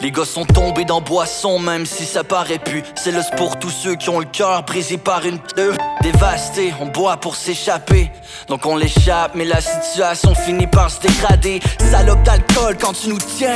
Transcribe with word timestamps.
Les 0.00 0.12
gars 0.12 0.24
sont 0.24 0.44
tombés 0.44 0.84
dans 0.84 1.00
boisson, 1.00 1.58
même 1.58 1.84
si 1.84 2.04
ça 2.04 2.22
paraît 2.22 2.60
plus. 2.60 2.84
C'est 2.94 3.10
le 3.10 3.20
pour 3.36 3.58
tous 3.58 3.70
ceux 3.70 3.96
qui 3.96 4.08
ont 4.10 4.20
le 4.20 4.26
cœur 4.26 4.62
brisé 4.62 4.96
par 4.96 5.26
une 5.26 5.40
pneu. 5.40 5.74
Dévasté, 6.02 6.72
on 6.80 6.86
boit 6.86 7.16
pour 7.16 7.34
s'échapper. 7.34 8.12
Donc 8.46 8.64
on 8.64 8.76
l'échappe, 8.76 9.32
mais 9.34 9.44
la 9.44 9.60
situation 9.60 10.36
finit 10.36 10.68
par 10.68 10.88
se 10.88 11.00
dégrader. 11.00 11.60
Salope 11.90 12.22
d'alcool 12.22 12.76
quand 12.80 12.92
tu 12.92 13.08
nous 13.08 13.18
tiens. 13.36 13.54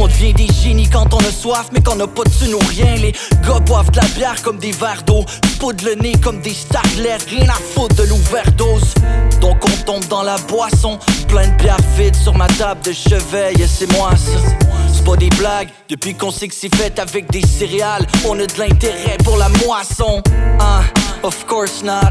On 0.00 0.08
devient 0.08 0.34
des 0.34 0.48
génies 0.48 0.90
quand 0.90 1.14
on 1.14 1.18
a 1.20 1.30
soif, 1.30 1.68
mais 1.72 1.80
qu'on 1.80 1.98
a 2.00 2.06
pas 2.08 2.24
de 2.24 2.30
thune 2.30 2.54
ou 2.54 2.58
rien. 2.68 2.96
Les 2.96 3.12
gars 3.46 3.60
boivent 3.60 3.92
de 3.92 3.96
la 3.98 4.08
bière 4.08 4.42
comme 4.42 4.58
des 4.58 4.72
verres 4.72 5.04
d'eau, 5.06 5.24
poudre 5.60 5.84
le 5.84 5.94
nez 5.94 6.14
comme 6.20 6.40
des 6.40 6.52
starlets, 6.52 7.16
rien 7.28 7.48
à 7.48 7.54
foutre 7.54 7.94
de 7.94 8.02
l'overdose. 8.02 8.92
Donc 9.40 9.64
on 9.64 9.84
tombe 9.84 10.04
dans 10.08 10.22
la 10.22 10.36
boisson, 10.48 10.98
plein 11.28 11.48
de 11.48 11.54
bière 11.54 11.78
vide 11.96 12.16
sur 12.16 12.34
ma 12.34 12.48
table 12.48 12.80
de 12.82 12.92
chevet, 12.92 13.54
et 13.58 13.66
c'est 13.66 13.90
moi 13.92 14.10
ça. 14.16 14.75
Pas 15.06 15.16
des 15.16 15.28
blagues, 15.30 15.68
depuis 15.88 16.14
qu'on 16.14 16.32
sait 16.32 16.48
que 16.48 16.54
c'est 16.54 16.74
fait 16.74 16.98
avec 16.98 17.30
des 17.30 17.40
céréales, 17.46 18.04
on 18.28 18.36
a 18.40 18.44
de 18.44 18.58
l'intérêt 18.58 19.16
pour 19.22 19.36
la 19.36 19.48
moisson. 19.64 20.20
Ah, 20.58 20.82
of 21.22 21.46
course 21.46 21.84
not. 21.84 22.10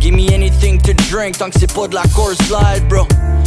Give 0.00 0.12
me 0.12 0.34
anything 0.34 0.80
to 0.82 0.92
drink 1.08 1.38
tant 1.38 1.50
que 1.50 1.60
c'est 1.60 1.72
pas 1.72 1.86
de 1.86 1.94
la 1.94 2.02
course 2.14 2.36
light, 2.50 2.86
bro. 2.88 3.06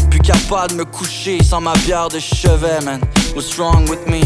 Plus 0.10 0.22
capable 0.22 0.72
de 0.72 0.78
me 0.78 0.86
coucher 0.86 1.44
sans 1.44 1.60
ma 1.60 1.74
bière 1.80 2.08
de 2.08 2.20
chevet, 2.20 2.80
man. 2.86 3.02
What's 3.36 3.58
wrong 3.58 3.90
with 3.90 4.08
me? 4.08 4.22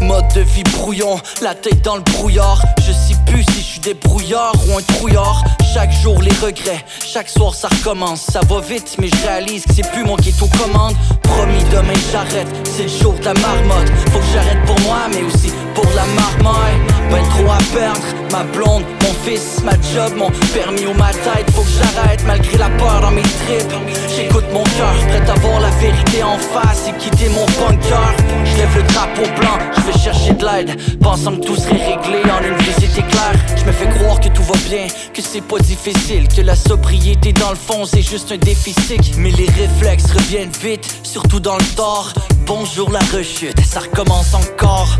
Mode 0.00 0.26
de 0.34 0.40
vie 0.40 0.64
brouillon, 0.64 1.20
la 1.40 1.54
tête 1.54 1.82
dans 1.82 1.96
le 1.96 2.02
brouillard. 2.02 2.60
Je 2.78 2.90
sais 2.90 3.14
plus 3.26 3.44
si 3.44 3.60
je 3.60 3.64
suis 3.64 3.80
débrouillard 3.80 4.54
ou 4.66 4.76
un 4.76 4.82
trouillard. 4.82 5.44
Chaque 5.76 5.92
jour 5.92 6.22
les 6.22 6.32
regrets, 6.42 6.82
chaque 7.04 7.28
soir 7.28 7.54
ça 7.54 7.68
recommence. 7.68 8.22
Ça 8.32 8.40
va 8.48 8.60
vite, 8.62 8.96
mais 8.98 9.08
je 9.08 9.26
réalise 9.28 9.62
que 9.62 9.74
c'est 9.74 9.86
plus 9.92 10.04
moi 10.04 10.16
qui 10.16 10.30
est 10.30 10.42
aux 10.42 10.48
commandes. 10.48 10.94
Promis 11.22 11.62
demain 11.70 11.92
j'arrête, 12.10 12.48
c'est 12.64 12.84
le 12.84 12.88
jour 12.88 13.12
de 13.12 13.26
la 13.26 13.34
marmotte. 13.34 13.92
Faut 14.10 14.18
que 14.18 14.24
j'arrête 14.32 14.64
pour 14.64 14.80
moi, 14.80 15.00
mais 15.12 15.22
aussi 15.22 15.52
pour 15.74 15.84
la 15.94 16.06
marmaille. 16.16 16.80
Ben 17.10 17.22
trop 17.28 17.52
à 17.52 17.58
perdre, 17.76 18.00
ma 18.32 18.44
blonde, 18.44 18.84
mon 19.02 19.12
fils, 19.22 19.62
ma 19.64 19.72
job, 19.92 20.16
mon 20.16 20.30
permis 20.54 20.86
ou 20.86 20.94
ma 20.94 21.10
tête. 21.10 21.50
Faut 21.54 21.60
que 21.60 21.68
j'arrête 21.78 22.24
malgré 22.26 22.56
la 22.56 22.70
peur 22.70 23.02
dans 23.02 23.10
mes 23.10 23.20
tripes. 23.20 23.74
J'écoute 24.16 24.46
mon 24.54 24.64
cœur, 24.64 24.96
prêt 25.08 25.30
à 25.30 25.34
voir 25.34 25.60
la 25.60 25.70
vérité 25.76 26.22
en 26.22 26.38
face 26.38 26.88
et 26.88 26.96
quitter 26.96 27.28
mon 27.28 27.44
bunker. 27.60 28.14
Je 28.46 28.56
lève 28.56 28.76
le 28.76 28.82
drapeau 28.94 29.28
blanc, 29.38 29.58
je 29.76 29.82
vais 29.82 29.98
chercher 29.98 30.32
de 30.32 30.42
l'aide, 30.42 30.98
pensant 31.02 31.36
que 31.36 31.44
tout 31.44 31.56
serait 31.56 31.96
réglé 31.96 32.22
en 32.32 32.42
une 32.42 32.56
visite 32.64 32.96
éclair. 32.96 33.15
Que 34.68 35.22
c'est 35.22 35.42
pas 35.42 35.60
difficile, 35.60 36.26
que 36.26 36.40
la 36.40 36.56
sobriété 36.56 37.32
dans 37.32 37.50
le 37.50 37.56
fond 37.56 37.84
c'est 37.84 38.02
juste 38.02 38.32
un 38.32 38.36
déficit. 38.36 39.16
Mais 39.16 39.30
les 39.30 39.46
réflexes 39.46 40.10
reviennent 40.10 40.50
vite, 40.60 41.00
surtout 41.04 41.38
dans 41.38 41.56
le 41.56 41.76
tort. 41.76 42.12
Bonjour 42.46 42.90
la 42.90 42.98
rechute, 43.16 43.60
ça 43.60 43.80
recommence 43.80 44.34
encore. 44.34 44.96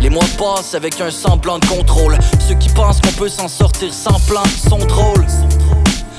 Les 0.00 0.08
mois 0.08 0.24
passent 0.38 0.74
avec 0.74 1.02
un 1.02 1.10
semblant 1.10 1.58
de 1.58 1.66
contrôle. 1.66 2.16
Ceux 2.48 2.54
qui 2.54 2.70
pensent 2.70 3.00
qu'on 3.02 3.12
peut 3.12 3.28
s'en 3.28 3.48
sortir 3.48 3.92
sans 3.92 4.18
plan 4.20 4.42
sont 4.68 4.78
drôles. 4.78 5.26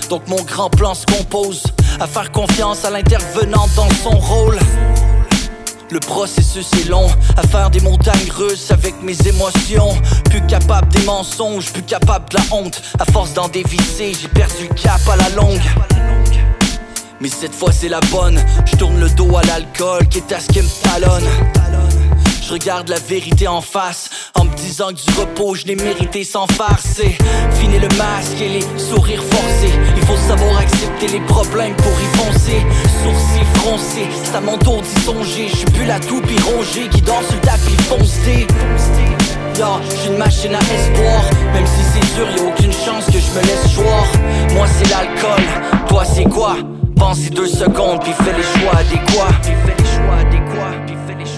Donc 0.09 0.27
mon 0.27 0.44
grand 0.44 0.70
plan 0.70 0.94
se 0.94 1.08
compose 1.08 1.64
à 1.99 2.05
faire 2.05 2.31
confiance 2.31 2.86
à 2.86 2.92
l'intervenant 2.92 3.67
dans 3.75 3.89
son 4.03 4.11
rôle. 4.11 4.59
Le 5.91 6.00
processus 6.00 6.67
est 6.73 6.89
long, 6.89 7.08
à 7.38 7.44
faire 7.44 7.69
des 7.69 7.80
montagnes 7.80 8.31
russes 8.36 8.72
avec 8.72 8.95
mes 9.03 9.16
émotions. 9.28 9.94
Plus 10.30 10.45
capable 10.47 10.88
des 10.89 11.03
mensonges, 11.03 11.72
plus 11.72 11.83
capable 11.83 12.27
de 12.30 12.38
la 12.38 12.55
honte. 12.55 12.81
À 13.00 13.05
force 13.05 13.33
d'en 13.33 13.47
dévisser, 13.47 14.14
j'ai 14.19 14.27
perdu 14.27 14.67
le 14.67 14.73
cap 14.73 15.02
à 15.08 15.16
la 15.16 15.30
longue. 15.30 15.61
Mais 17.22 17.30
cette 17.30 17.53
fois 17.53 17.72
c'est 17.72 17.88
la 17.88 18.02
bonne, 18.11 18.44
je 18.66 18.75
tourne 18.75 19.00
le 19.00 19.09
dos 19.09 19.38
à 19.38 19.44
l'alcool 19.44 20.08
qui 20.09 20.17
est 20.17 20.32
à 20.33 20.39
ce 20.39 20.48
qui 20.48 20.61
me 20.61 20.83
talonne. 20.83 21.23
Je 22.45 22.54
regarde 22.54 22.89
la 22.89 22.99
vérité 22.99 23.48
en 23.48 23.61
face 23.61 24.09
en 24.36 24.45
me 24.45 24.55
disant 24.55 24.89
que 24.89 24.93
du 24.93 25.20
repos 25.20 25.55
je 25.55 25.65
l'ai 25.65 25.76
mérité 25.76 26.23
sans 26.23 26.45
farcer. 26.45 27.17
Fini 27.54 27.80
le 27.80 27.88
masque 27.98 28.39
et 28.39 28.49
les 28.49 28.61
sourires 28.77 29.23
forcés. 29.23 29.73
Il 29.98 30.04
faut 30.05 30.17
savoir 30.27 30.59
accepter 30.59 31.08
les 31.08 31.21
problèmes 31.21 31.76
pour 31.76 31.93
y 31.93 32.17
foncer. 32.17 32.65
Mon 34.43 34.58
tour 34.59 34.80
d'y 34.81 35.02
songer. 35.02 35.48
Je 35.49 35.55
suis 35.55 35.65
plus 35.65 35.86
la 35.86 35.99
toupie 35.99 36.39
rongée 36.42 36.87
qui 36.87 37.02
danse 37.02 37.26
sur 37.26 37.36
le 37.36 37.42
tapis 37.42 37.77
foncé. 37.89 38.45
Yo, 39.58 39.65
j'suis 39.89 40.09
une 40.11 40.17
machine 40.17 40.53
à 40.53 40.59
espoir. 40.59 41.23
Même 41.52 41.65
si 41.65 41.83
c'est 41.92 42.15
dur, 42.15 42.27
y'a 42.30 42.43
aucune 42.43 42.71
chance 42.71 43.05
que 43.08 43.17
je 43.17 43.31
me 43.31 43.42
laisse 43.42 43.76
choir. 43.76 44.05
Moi 44.53 44.67
c'est 44.67 44.89
l'alcool, 44.92 45.43
toi 45.87 46.03
c'est 46.05 46.26
quoi? 46.26 46.58
Pensez 46.95 47.31
deux 47.31 47.48
secondes, 47.48 48.02
puis 48.03 48.14
fais 48.14 48.33
les 48.33 48.43
choix 48.43 48.80
adéquats 48.80 49.42
les 49.77 49.86
choix 49.86 50.15
adéquats, 50.20 50.77
puis 50.86 50.95
fais 51.08 51.15
les 51.15 51.26
choix 51.26 51.34